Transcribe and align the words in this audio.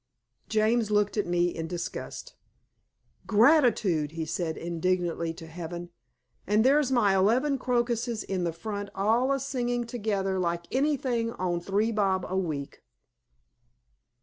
James 0.49 0.89
looked 0.89 1.15
at 1.15 1.27
me 1.27 1.49
in 1.49 1.67
disgust. 1.67 2.33
"Gratitude!" 3.27 4.13
he 4.13 4.25
said 4.25 4.57
indignantly 4.57 5.31
to 5.35 5.45
Heaven. 5.45 5.91
"And 6.47 6.63
there's 6.65 6.91
my 6.91 7.13
eleven 7.15 7.59
crocuses 7.59 8.23
in 8.23 8.43
the 8.43 8.51
front 8.51 8.89
all 8.95 9.31
a 9.31 9.39
singing 9.39 9.83
together 9.85 10.39
like 10.39 10.63
anything 10.71 11.33
on 11.33 11.59
three 11.61 11.91
bob 11.91 12.25
a 12.27 12.35
week!" 12.35 12.81